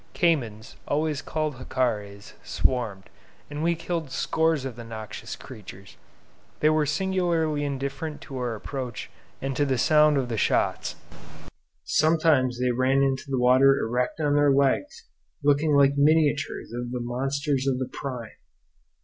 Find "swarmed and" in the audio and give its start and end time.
2.43-3.61